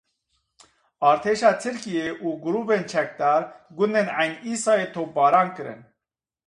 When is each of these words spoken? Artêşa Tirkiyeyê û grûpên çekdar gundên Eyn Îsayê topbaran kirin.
Artêşa 1.09 1.51
Tirkiyeyê 1.63 2.09
û 2.25 2.27
grûpên 2.43 2.83
çekdar 2.93 3.41
gundên 3.77 4.07
Eyn 4.21 4.33
Îsayê 4.51 4.87
topbaran 4.93 5.47
kirin. 5.55 5.81